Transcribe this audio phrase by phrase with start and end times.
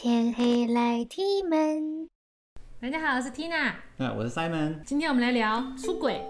[0.00, 2.08] 天黑来踢门。
[2.80, 6.22] 大家好，我是 Tina，那我是 Simon，今天我们来聊出轨。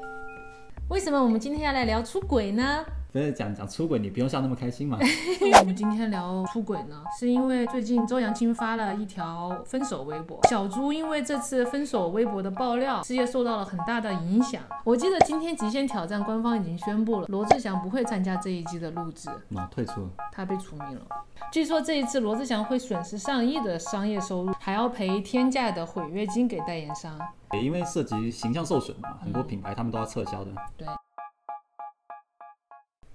[0.89, 2.83] 为什么我们今天要来聊出轨呢？
[3.10, 4.99] 不是讲讲出轨，你不用笑那么开心嘛。
[5.60, 14.63] 我们今天聊出轨呢，是因为最近周扬青发了一条分手微博，小猪因为这次分手微博的爆料，事业受到了很大的影响。
[14.85, 21.07] 我记得今天极限挑战官方已经宣布了，罗志祥不会参加这一季的录制，那退出了，他被除名了。
[21.50, 27.18] 据说这一次罗志祥会损失上亿的商业收入，还要赔天价的毁约金给代言商。
[27.54, 30.50] 也因为涉及形象受损嘛，很多品牌他们都要撤销的。
[30.77, 30.86] 对。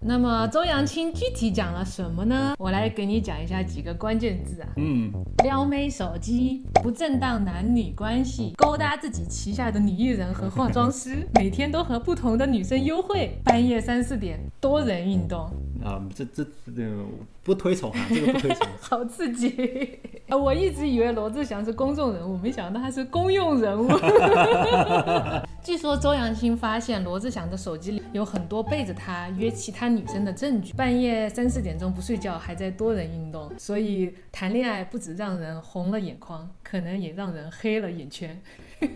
[0.05, 2.55] 那么周扬青具体讲了什么呢？
[2.59, 4.67] 我来给你讲一下几个关键字啊。
[4.75, 5.09] 嗯，
[5.45, 15.49] 撩妹手机、不正当男女关系、勾搭自己旗下的女艺人和化妆师，每天都和不同的女生幽会，半夜三四点多人运动。
[15.83, 17.05] 啊，这这这
[17.43, 18.67] 不推崇啊，这个不推崇。
[18.79, 19.99] 好刺激！
[20.29, 23.87] 我一直以为罗志祥是公众人物，没想到他是公用人物。
[25.61, 38.41] 据说周扬青发现罗志祥的手机里有很多背着他约其他女生的证据，半夜三四点钟不睡觉，还在多人运动，所以谈恋爱不止让人红了眼眶，可能也让人黑了眼圈。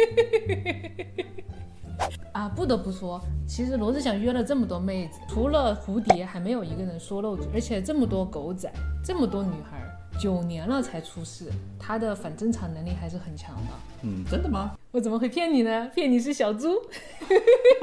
[2.32, 7.46] 啊，不得不说，其实罗志祥约了这么多妹子，除了蝴蝶，还没有一个人说漏嘴。
[7.54, 8.72] 而且这么多狗仔，
[9.04, 9.82] 这么多女孩，
[10.20, 13.72] 九年了才出事，他的反侦查能力还是很强的。
[14.04, 14.76] 嗯，真的吗？
[14.92, 15.90] 我怎么会骗你呢？
[15.96, 16.76] 骗你是小猪。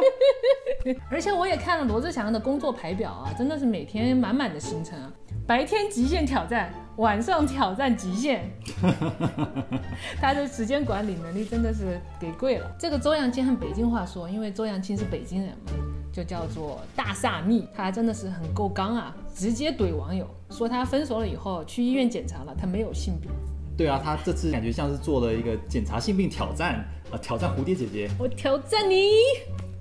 [1.11, 5.13] 而且我也看了罗志祥的工作排表啊，真的是每天满满的行程啊。
[5.47, 8.51] 白天极限挑战，晚上挑战极限。
[10.21, 12.71] 他的时间管理能力真的是给跪了。
[12.79, 15.73] 这个周扬青按北京话说，因为周扬青是北京人嘛，
[16.13, 17.67] 就叫做大煞蜜。
[17.75, 23.31] 他真的是很够刚啊，直接怼网友，说他分手了以后去医院检查了，他没有性病。
[23.77, 28.09] 对啊，他这次感觉像是做了一个检查性病挑战啊，挑战蝴蝶姐姐。
[28.19, 29.11] 我挑战你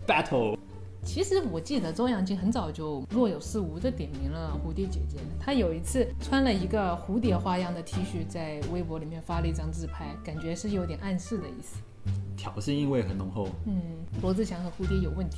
[0.08, 0.58] battle。
[1.06, 5.18] 其实我记得周扬青很早就若有似无的点名了蝴蝶姐姐。
[5.40, 11.82] 她有一次穿了一个蝴蝶花样的 T 恤，在微博里面发了一张自拍，感觉是有点暗示的意思。
[12.36, 13.48] 挑衅意味很浓厚。
[13.66, 13.82] 嗯，
[14.22, 15.38] 罗志祥和蝴蝶有问题。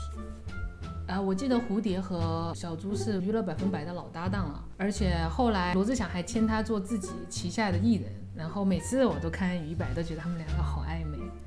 [1.08, 10.85] 啊，我记得蝴蝶和小猪是娱乐百分百的老搭档了，而且后来罗志祥还签他做自己旗下的艺人，然后每次我都看于白，都觉得他们两个好。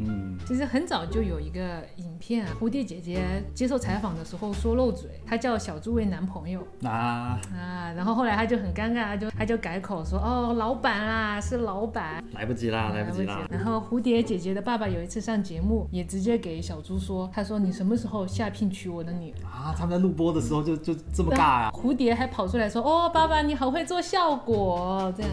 [0.00, 13.44] 嗯，其实很早就有一个影片啊，蝴蝶姐姐接受采访的时候说漏嘴，她叫小猪为男朋友啊啊，然后后来她就很尴尬，她就她就改口说哦，老板啊，是老板，来不及啦，来不及啦。
[13.50, 19.74] 然后蝴蝶姐姐的爸爸有一次上节目，也直接给小猪说，他说你什么时候下聘娶我的女儿啊？
[19.76, 21.70] 他们在录播的时候就就这么尬啊？
[21.72, 25.32] 蝴蝶还跑出来说哦，爸爸你好会做效果，这样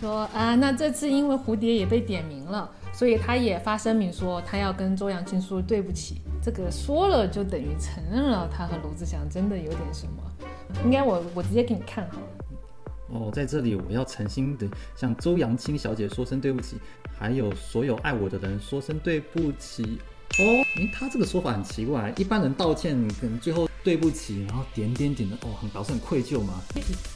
[0.00, 2.68] 说啊，那这次因为蝴蝶也被点名了。
[2.98, 6.20] 所以他也发声明说，他要跟周扬青说对不起。
[6.42, 10.20] 这个说了就等于承认了，他和罗志祥真的有点什么。
[10.84, 12.26] 应该我我直接给你看好了。
[13.10, 14.66] 哦，在这里我要诚心的
[14.96, 16.76] 向周扬青小姐说声对不起，
[17.16, 20.00] 还有所有爱我的人说声对不起。
[20.40, 20.42] 哦，
[20.76, 26.60] 诶，他这个说法很奇怪，一般人道歉可能最后对不起，然后点点点的，哦，很表示很愧疚嘛。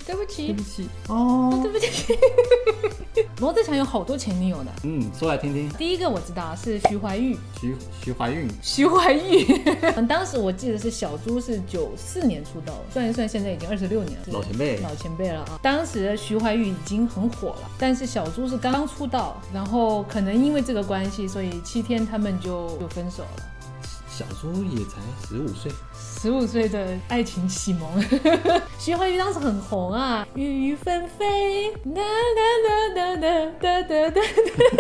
[0.07, 2.17] 对不起，对不起，哦，对不起。
[3.41, 5.69] 罗志祥有好多前女友的，嗯，说来听听。
[5.71, 10.07] 第一个我知道是徐怀钰，徐徐怀钰，徐怀钰。
[10.07, 15.59] 当时我记得是小猪是九四年出道，算一算现在已经二十六年了，老前辈，老前辈了啊。
[15.63, 23.43] 当时徐怀钰已经很火了，但是小猪是刚刚出道，然后可能因为这个关系，所以七天他们就就分手了。
[24.09, 25.73] 小猪也才十五岁，
[26.23, 28.01] 十五岁的爱情启蒙。
[28.79, 32.01] 徐怀钰当时很红啊，雨雨纷飞，哒
[32.39, 34.21] 哒哒哒哒哒哒。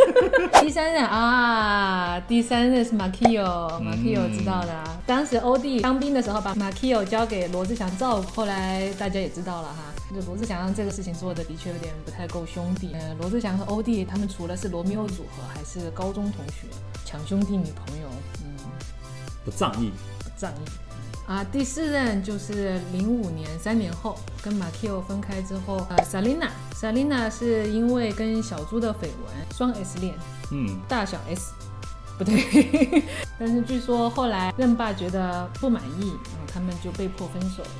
[0.62, 4.84] 第三任啊，第三任是马 i o 马 i o 知道的啊。
[5.04, 12.92] 当时欧弟当兵的时候，把马 i o 交给罗志祥照顾，后来大家也知道了哈，就罗志祥这个事情做的的确有点不太够兄弟。
[12.92, 16.68] 呃，罗志祥和欧弟他们除了是罗密欧组合，还是高中同学，
[17.04, 18.06] 抢兄弟女朋友。
[18.44, 18.52] 嗯
[19.44, 19.90] 不仗义，
[20.22, 20.70] 不仗义
[21.26, 21.44] 啊！
[21.44, 30.14] 第四任就是零五年，三年后跟马 Q 分开之后，呃，Selina，Selina 是因为跟小猪的绯闻，双 S 恋，
[30.50, 31.52] 嗯，大小 S，
[32.18, 33.04] 不对，
[33.38, 37.70] 但是据说后来任爸觉得不满意，然后他们就被迫分手了。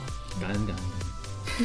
[0.41, 1.02] 感恩感恩。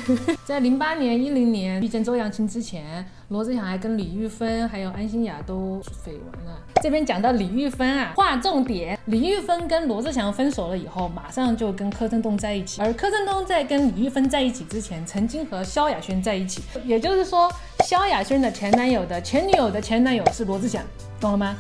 [0.45, 6.61] 在零八年、一零年遇见周扬青之前，罗志祥还跟李玉芬还有安心亚都绯闻了。
[6.81, 12.81] 这边讲到李玉芬啊，划重点，李玉芬跟罗志祥分手了以后，马上就跟柯震东在一起。
[12.81, 17.51] 而柯震东在跟李玉芬在一起之前，曾经和萧亚轩在一起，也就是说，
[17.85, 20.83] 萧亚轩的前男友的前女友的前男友是罗志祥，
[21.19, 21.57] 懂了吗？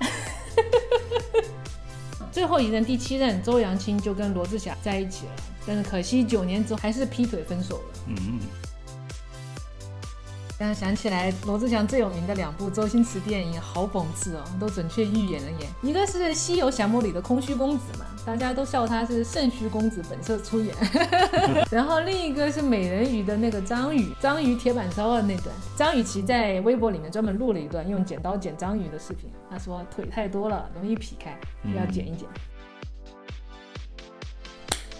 [2.32, 5.32] 最后一任第七任周扬青就跟罗志祥在一起了，
[5.66, 7.94] 但是可惜九年之后还是劈腿分手了。
[8.08, 8.40] 嗯，
[10.58, 15.66] 刚刚想起来，罗志祥最有名的两部周星驰电影，好讽刺哦，都准确预言了耶。
[15.82, 20.72] 一个是《西游降魔》里的空虚公子嘛，大家都笑他是肾虚公子本色出演。
[21.70, 31.36] 然后另一个是美人鱼的那个章鱼，章鱼铁板烧的那段，张雨绮在微博里面专门录了一段用剪刀剪章鱼的视频，她说腿太多了，容易劈开，
[31.76, 32.28] 要剪一剪。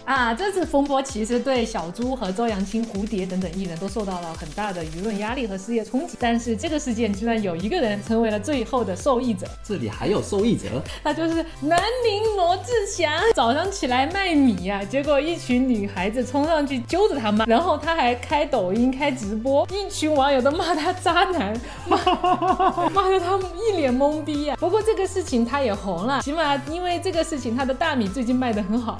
[0.05, 6.17] 啊，这次风波其实对小猪和周扬青、蝴蝶等等艺人都受到了很大的舆论压力和事业冲击。
[6.19, 10.65] 但是这个事件居然有一个人成为了最后的受益者，这里还有受益者，
[11.03, 13.11] 他就是南宁罗志祥。
[13.33, 21.57] 早上起来卖米呀、结果一群女孩子冲上去揪着他骂，然后他还开抖音开直播，一群网友都骂他渣男，
[21.87, 21.97] 骂
[22.91, 28.97] 骂得他一脸懵逼呀、不过这个事情他也红了，起码因为这个事情他的大米最近卖得很好。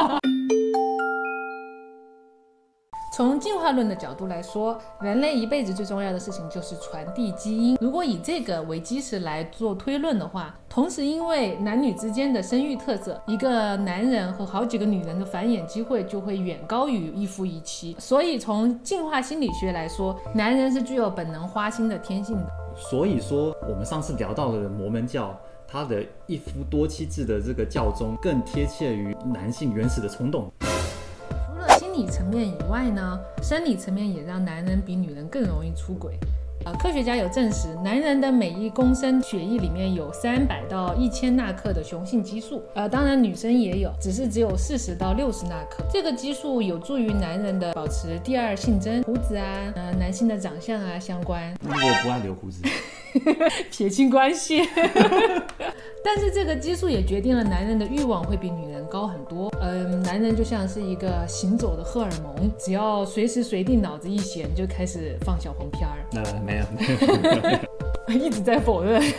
[3.13, 7.77] 从进化论的角度来说，人类一辈子最重要的事情就是传递基因。
[7.81, 17.95] 如果以这个为基石来做推论的话，同时因为男女之间的生育特色，一个男人和好几个女人的繁衍机会就会远高于一夫一妻。
[17.99, 22.47] 所以从进化心理学来说，男人是具有本能花心的天性的。
[22.75, 25.37] 所以说我们上次聊到的摩门教。
[25.71, 30.51] 他的一夫多妻制的这个教宗更贴切于男性原始的冲动。
[30.59, 36.19] 除了心理层面以外呢，生理层面也让男人比女人更容易出轨。
[36.65, 45.83] 呃，科学家有证实，男人的每一公升血液里面有三百到一千纳克的雄性激素，呃，当然女生也有，只是只有四十到六十纳克。
[45.91, 51.51] 这个激素有助于男人的保持第二性征、胡子啊，呃，男性的长相啊相关。
[51.63, 52.61] 如果不爱留胡子，
[53.71, 54.61] 撇清关系。
[56.03, 59.49] 但是这个激素也决定了男人的欲望会比女人高很多。
[59.61, 66.05] 嗯，男人就像是一个行走的荷尔蒙，只要随时随地脑子一闲就开始放小黄片儿。
[66.21, 66.65] 呃，没有，
[68.09, 69.01] 没有， 一直在否认。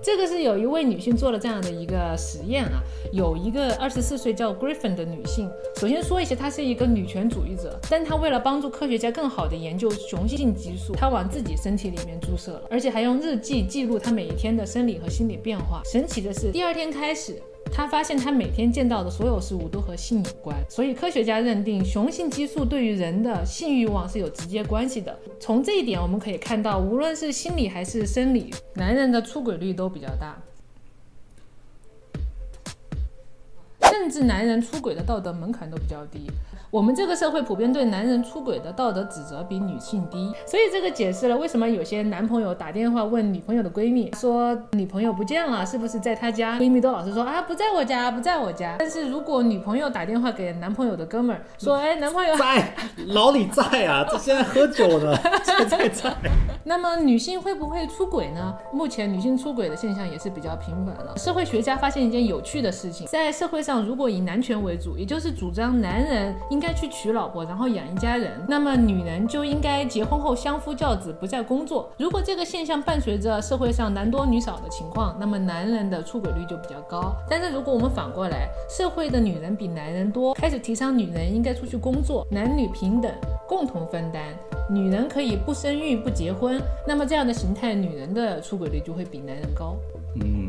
[0.00, 2.80] 这个是有一位女性做了这样的一个实验啊，
[3.12, 5.50] 有一个二十四岁叫 Griffin 的女性。
[5.76, 15.82] 首先说一下，她是一个女权主义者，但她为了帮助科学家更好的研究雄性激素，她往自己身体里面注射了，而且还用日记记录她每一天的生理和心理变化。
[15.84, 17.42] 神奇的是，第二天开始。
[17.72, 25.16] 他发现他每天见到的所有事物都和性有关，所以科学家认定雄性激素对于人的性欲望是有直接关系的。
[25.38, 30.36] 从这一点我们可以看到，无论是心理还是生理，男人的出轨率都比较大。
[33.90, 36.30] 甚至男人出轨的道德门槛都比较低。
[36.70, 46.58] 我们这个社会普遍对男人出轨的道德指责比女性低，所以这个解释了为什么有些男朋友打电话问女朋友的闺蜜说女朋友不见了，是不是在他家？
[46.58, 48.76] 闺蜜都老是说啊不在我家，不在我家。
[48.78, 52.74] 但是如果女朋友打电话给男朋友的哥们儿说，哎，男朋友 在，
[53.06, 56.14] 老李在啊，这现在喝酒呢，在在在。
[56.64, 58.54] 那么女性会不会出轨呢？
[58.70, 61.16] 目前女性出轨的现象也是比较频繁了。
[61.16, 71.88] 社会学家发现一件有趣的事情，在社会上，如果以男权为主，也就是主张男人应应该去娶老婆，然后养一家人，那么女人就应该结婚后相夫教子，不再工作。
[71.96, 77.14] 如果这个现象伴随着社会上男多女少的情况，那么男人的出轨率就比较高。
[77.30, 83.08] 但是如果我们反过来，社会的女人比男人多，开始提倡女人应该出去工作，男女平等，
[83.46, 84.24] 共同分担。
[84.68, 89.76] 女人可以不生育不结婚，那么这样的形态，女人的出轨率就会比男人高。
[90.20, 90.47] 嗯，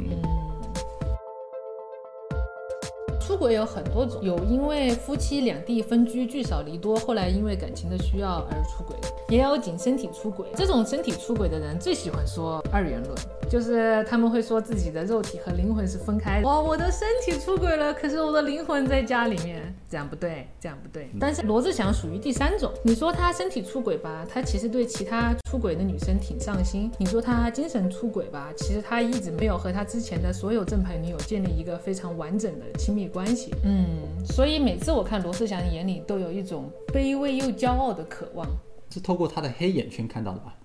[3.29, 10.47] 出轨有很多种，有因为夫妻两地分居聚少离多，后来因为感情的需要而出轨的，也有仅身体出轨。
[10.55, 13.15] 这种身体出轨的人最喜欢说二元论，
[13.47, 16.47] 就是他们会说自己的肉体和灵魂是分开的。
[16.47, 21.07] 哇，我的身体出轨了，可是我的灵魂在家里面，这样不对，这样不对。
[21.19, 33.53] 但是罗志祥属于第三种，你说他身体出轨吧，他其实对其他出轨的女生挺上心；你说他精神出轨吧，其实他一直没有和他之前的所有正牌女友建立一个非常完整的亲密关系。
[33.65, 33.85] 嗯，
[34.25, 38.47] 所以每次我看罗志祥眼里都有一种卑微又骄傲的渴望。
[38.89, 40.55] 是透过他的黑眼圈看到的吧？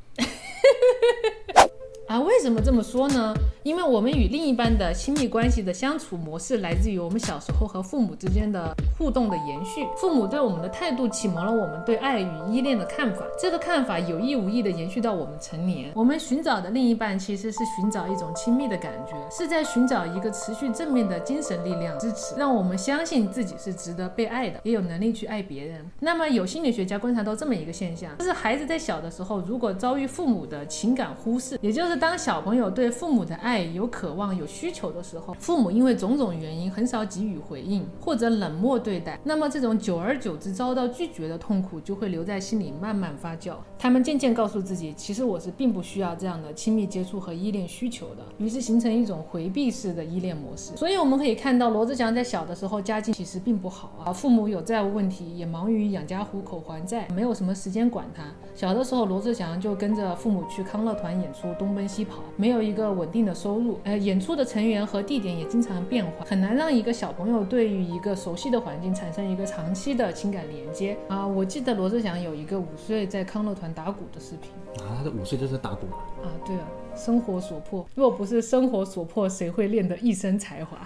[2.06, 3.34] 啊，为什么这么说呢？
[3.62, 9.86] 因为我们与另一半的亲密关系的相处模式来自于我们小时候和父母之间的互动的延续。
[9.96, 15.90] 父母对我们的态度启蒙了我们对爱与依恋的看法，这个看法有意无意的延续到我们成年。
[15.94, 25.82] 我们寻找的另一半其实是寻找一种亲密的感觉，是在寻找一个持续正面的精神力量支持，让我们相信自己是值得被爱的，也有能力去爱别人。
[26.00, 43.54] 那么有心理学家观察到这么一个现象，就是孩子在小的时候，如果遭遇父母的情感忽视，也就是当小朋友对父母的爱有渴望、有需求的时候，父母因为种种原因很少给予回应，或者冷漠对待，那么这种久而久之遭到拒绝的痛苦就会留在心里慢慢发酵。
[43.78, 50.76] 他们渐渐告诉自己，其实我是并不需要这样的亲密接触和依恋需求的，于是形成一种回避式的依恋模式。
[50.76, 58.24] 所以我们可以看到，罗志祥在小的时候家境其实并不好啊，父母有债务问题，也忙于养家糊口还债，没有什么时间管他。
[58.54, 63.78] 小的时候，罗志祥就跟着父母去康乐团演出，东奔奔西跑，没有一个稳定的收入。
[63.84, 71.26] 呃，演出的成员和地点也经常变化，很难让一个小朋友对于一个熟悉的环境产生一个长期的情感连接啊。
[71.26, 74.50] 我记得罗志祥有一个五岁在康乐团打鼓的视频
[74.82, 75.86] 啊，他的五岁就是打鼓
[76.22, 80.78] 啊，对啊，生活所迫，若不是生活所迫，谁会练得一身才华？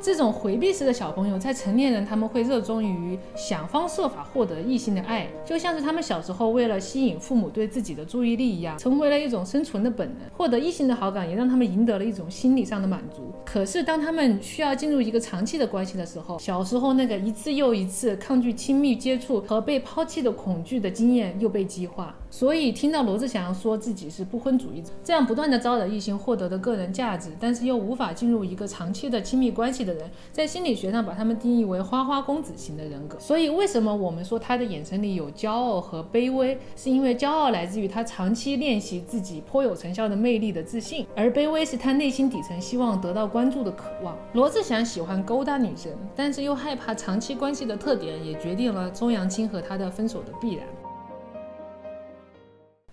[0.00, 10.28] 这种回避式的小朋友，在成年人他们会热衷于想方设法获得异性的爱，就像是他们小时候为了吸引父母对自己的注意力一样，成为了一种生存的本能。
[10.36, 13.32] 获得异性的好感，也让他们赢得了一种心理上的满足。
[13.44, 22.14] 可是当他们需要进入一个长期的关系的时候，小时候那个一次又一次抗拒亲密接触和被抛弃的恐惧的经验又被激化。
[22.30, 33.18] 所以听到罗志祥说自己是不婚主义者，这样不断的招惹异性获得的个人价值，但是又无法进入一个长期的亲密关系的人，在心理学上把他们定义为花花公子型的人格。
[33.18, 44.16] 所以为什么我们说他的眼神里有骄傲和卑微，是因为骄傲来自于他长期练习自己颇有成效的魅力的自信，而卑微是他内心底层希望得到关注的渴望。
[44.34, 50.66] 罗志祥喜欢勾搭女生，但是又害怕长期关系的特点，也决定了周扬青和他的分手的必然。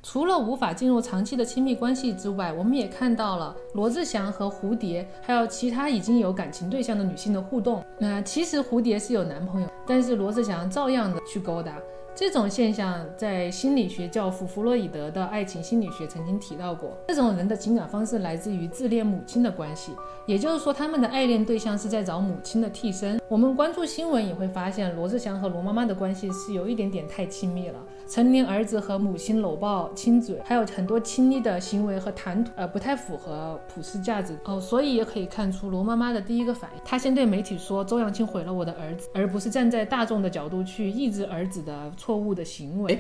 [0.04, 7.82] 除了无法进入长期的亲密关系之外，我们也看到了罗志祥和蝴蝶，还有其他已经有感情对象的女性的互动。
[7.98, 11.74] 那其实蝴蝶是有男朋友，但是罗志祥照样的去勾搭。
[12.16, 16.96] 这种现象在心理学教父弗洛伊德的爱情心理学曾经提到过。
[17.08, 19.94] 这种人的情感方式来自于自恋母亲的关系，
[20.28, 23.20] 也就是说，他们的爱恋对象是在找母亲的替身。
[23.28, 27.80] 我们关注新闻也会发现，罗志祥和罗妈妈的关系是有一点点太亲密了。
[28.08, 34.62] 成年儿子和母亲搂抱、亲嘴，还有很多亲昵的行为和谈吐，呃，不太符合普世价值哦。
[34.62, 43.00] 所以也可以看出罗妈妈的第一个反应，她先对媒体说周扬青毁了我的儿子，而不是站在大众的角度去抑制儿子的错误的行为。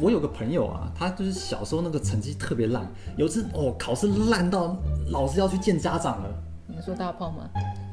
[0.00, 2.84] 我有个朋友啊，他就是小时候那个成绩特别烂，
[3.16, 4.76] 有次哦考试烂到
[5.12, 6.28] 老师要去见家长了。
[6.66, 7.48] 你说大炮吗？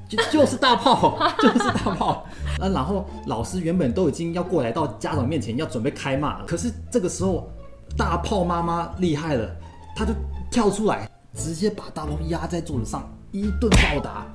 [0.09, 2.25] 就就是大炮， 就是大炮。
[2.59, 7.47] 啊，然后老师原本都已经要过来到家长面前要准备开骂了，可是这个时候
[7.95, 9.47] 大炮妈妈厉害了，
[9.95, 10.11] 他就
[10.49, 14.25] 跳出来，直接把大炮压在桌子上，一顿暴打，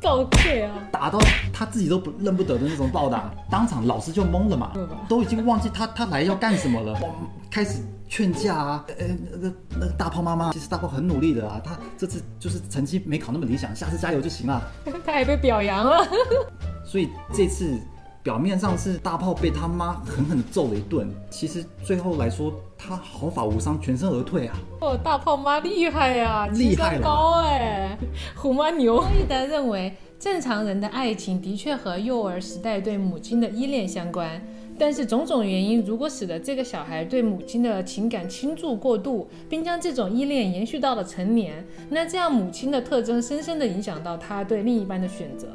[0.00, 1.18] 暴退啊，打到
[1.52, 4.72] 他自己都不认不得的那种暴打，当场老师就懵了嘛，
[5.08, 6.98] 都已经忘记他他来要干什么了，
[7.50, 7.82] 开始。
[8.08, 14.62] 劝架啊，呃，那个那个大炮妈妈，其实大炮很努力的啊，他这次就是成绩没考那么理想，下次加油就行了。
[15.04, 16.06] 他也被表扬了，
[16.84, 17.76] 所以这次
[18.26, 24.56] 表面上是大炮被他妈狠狠揍了一顿，其实最后来说他毫发无伤，全身而退啊。
[24.80, 27.96] 哦，大炮妈厉害呀，厉害高哎，
[28.34, 28.96] 虎妈牛。
[28.96, 34.44] 弗洛伊德认为，正常人的爱情的确和幼儿时代对母亲的依恋相关。
[34.76, 45.46] 但是种种原因，如果使得这个小孩对母亲的情感倾注过度，并将这种依恋延续到了成年，那这样母亲的特征深深地影响到他对另一半的选择。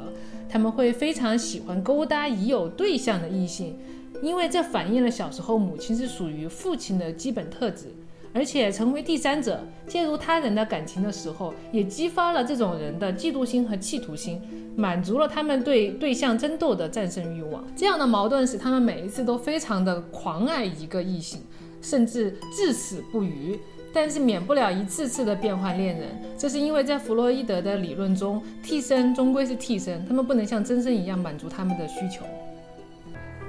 [0.52, 3.74] 他们会非常喜欢勾搭已有对象的异性，
[4.20, 7.86] 因为这反映了小时候母亲是属于父亲的基本特质。
[8.34, 14.40] 而且成为第三者介入他人的感情的时候，也激发了这种人的嫉妒心和企图心，
[14.76, 17.64] 满足了他们对对象争斗的战胜欲望。
[17.74, 21.40] 这样的矛盾使他们每一次都非常的狂爱一个异性，
[21.80, 23.58] 甚至至死不渝。
[23.92, 26.08] 但是免不了一次次的变换恋人，
[26.38, 32.24] 这是因为在弗洛伊德的理论中，替身终归是替身，他们不能像真身一样满足他们的需求。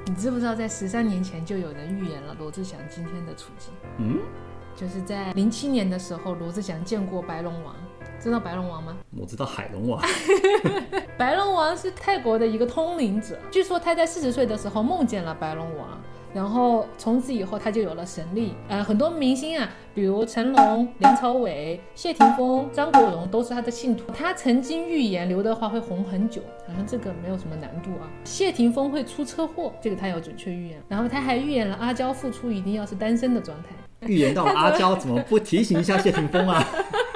[0.06, 3.70] 你知不知道，在十三年前就有人预言了罗志祥今天的处境？
[4.00, 4.20] 嗯。
[4.76, 7.76] 就是在零七年的时候，罗志祥见过白龙王，
[8.20, 8.98] 知道白龙王吗？
[9.16, 10.04] 我知道海龙王。
[11.16, 16.02] 白龙王是泰国的一个通灵者，据说他在四十岁的时候梦见了白龙王，
[16.34, 18.54] 然后从此以后他就有了神力。
[18.68, 24.12] 呃，很多明星啊，比如成龙、梁朝伟、谢霆锋、张国荣都是他的信徒。
[24.12, 28.10] 他曾经预言刘德华会红很久，好像这个没有什么难度啊。
[28.24, 30.82] 谢霆锋会出车祸，这个他有准确预言。
[30.90, 33.70] 然后他还预言了阿娇复出一定要是单身的状态。
[34.08, 36.66] 预言到了阿娇，怎么不提醒一下谢霆锋啊？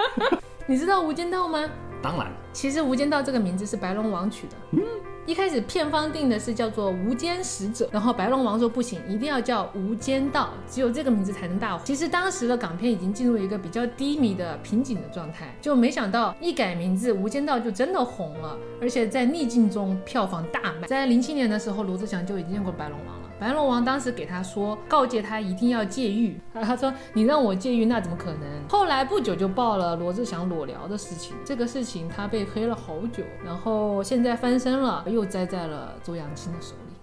[0.68, 1.68] 你知道《无间道》吗？
[2.02, 4.54] 当然，其实《无间道》这个名字是白龙王取的。
[4.72, 4.84] 嗯，
[5.28, 11.84] 一开始片方定的是叫做《无间使者》，然后白龙王说不行，一定要叫《无间道》，只有这个名字才能大火。
[11.84, 20.88] 其实当时的港片已经进入一个比较低迷的瓶颈的状态，就没想到一改名字，《无间道》就真的红了，而且在逆境中票房大卖。
[20.88, 23.27] 在零七年的时候，罗志祥就已经见过白龙王了。
[23.40, 26.40] 白龙王当时给他说，告诫他一定要戒欲。
[26.54, 36.94] 他说：“你让我戒欲，那怎么可能？”后来不久就爆了罗志祥裸聊的事情，这个事情他被黑了好久，然后现在翻身了，又栽在了周扬青的手里。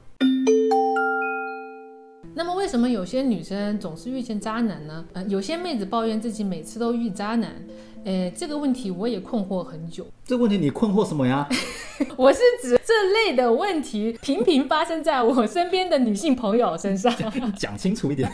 [2.37, 5.05] 那么为什么有些女生总是遇见渣男呢？
[5.13, 7.63] 呃，有些妹子抱怨自己每次都遇渣男，
[8.05, 10.07] 呃，这个问题我也困惑很久。
[10.27, 11.49] 这个问题你困惑什么呀？
[12.17, 17.13] 我是指这类的问题频频发生在我身边的女性朋友身上。
[17.57, 18.31] 讲清楚一点。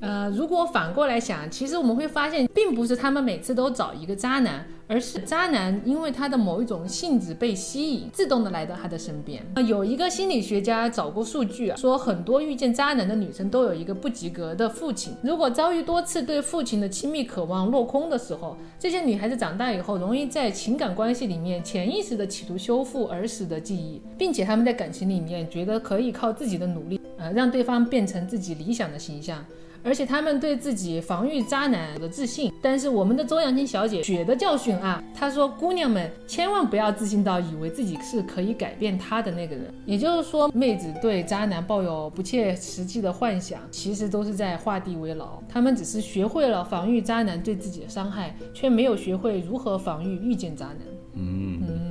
[0.00, 9.44] 呃，如果反过来想，其实我们会发现，并不是他们每次都找一个渣男，而是渣男因为他的某一种性质被吸引，自动的来到他的身边。
[9.66, 15.14] 有一个心理学家找过数据啊，说很多遇见渣男的女生都有一个不及格的父亲。
[15.22, 29.44] 如果遭遇多次对父亲的亲密渴望落空的时候，这些女孩子长大以后容易在情感关系里面潜意识的企图修复儿时的记忆，并且他们在感情里面觉得可以靠自己的努力，呃，让对方变成自己理想的形象。
[29.84, 39.72] 而且他们对自己防御渣男有自信，但是我们的周扬青小姐血的教训啊，她说姑娘们千万不要自信到以为自己是可以改变他的那个人。
[39.84, 45.38] 也就是说，妹子对渣男抱有不切实际的幻想，其实都是在画地为牢。
[45.48, 50.78] 他们只是学会了防御渣男对自己的伤害，却没有学会如何防御遇见渣男。
[51.14, 51.83] 嗯，嗯。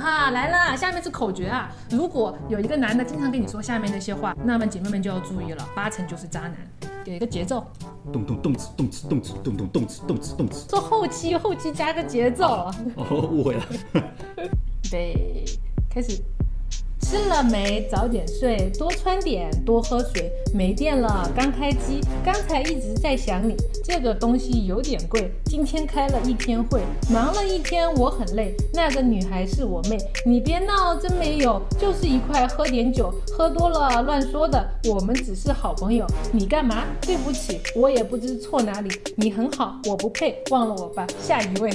[0.00, 0.76] 啊，来了！
[0.76, 1.70] 下面是口诀啊。
[1.90, 6.56] 如果有一个男的经常跟你说下面那些话，那么姐妹们就要注意了，八成就是渣男。
[7.04, 7.66] 给一个节奏，
[8.12, 10.66] 动动动词动词动词动动动词动词动词。
[10.68, 12.70] 做后期，后期加个节奏。
[12.96, 13.64] 哦，误会了。
[14.90, 15.44] 对，
[15.88, 16.22] 开始。
[17.10, 17.88] 吃了没？
[17.90, 20.30] 早点睡，多穿点，多喝水。
[20.54, 23.56] 没电了，刚开机，刚才一直在想你。
[23.84, 28.54] 这个东西有点贵，今天开了一天会，忙了一天，我很累。
[28.72, 34.64] 那个女孩是我妹，你别闹，真没有，就是一块喝点酒，喝多了乱说的。
[34.84, 36.84] 我们只是好朋友，你干嘛？
[37.00, 38.88] 对不起，我也不知错哪里。
[39.16, 41.04] 你很好，我不配，忘了我吧。
[41.20, 41.72] 下一位。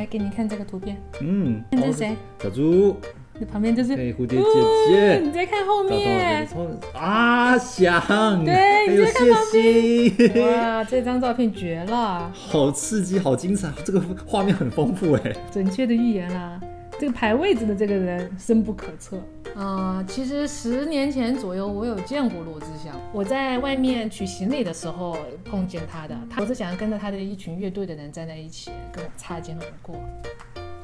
[0.00, 2.16] 来给你看这个图片，嗯，这是谁？
[2.42, 2.96] 小猪，
[3.38, 4.44] 那旁边就是蝴蝶姐
[4.88, 5.18] 姐。
[5.18, 6.48] 你再看后面，
[6.94, 10.56] 阿翔，对，你再看旁边。
[10.56, 15.36] 哇，这张照片绝了，好刺激，好精彩，这个画面很丰富哎。
[15.52, 16.58] 准确的预言啦，
[16.98, 19.22] 这个排位置的这个人深不可测。
[19.56, 22.94] 啊，其实十年前左右，我有见过罗志祥。
[23.12, 29.96] 我在外面取行李的时候碰见他的，罗志祥跟着他的一群乐队的人站在一起，跟我擦肩而过。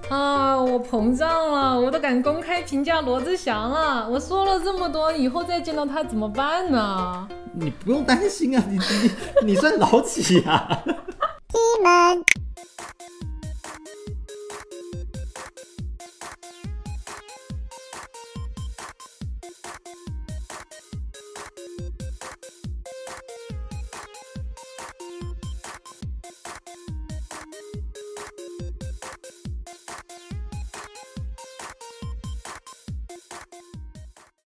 [0.08, 4.08] 啊，我膨胀了，我都敢公开评价罗志祥了。
[4.08, 7.26] 我说了这么多，以后再见到他怎么办呢？
[7.52, 9.10] 你不用担心啊，你你
[9.46, 10.82] 你算老几啊？
[10.86, 12.35] 你们。